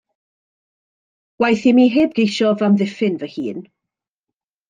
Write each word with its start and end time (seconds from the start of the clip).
Waeth 1.43 1.67
i 1.71 1.73
mi 1.79 1.85
heb 1.97 2.17
geisio 2.19 2.49
f'amddiffyn 2.61 3.21
fy 3.21 3.29
hun. 3.35 3.61